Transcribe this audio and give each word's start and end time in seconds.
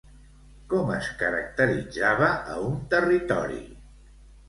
Com 0.73 0.89
es 0.95 1.09
caracteritzava 1.19 2.33
a 2.57 2.61
un 2.73 2.83
territori? 2.97 3.65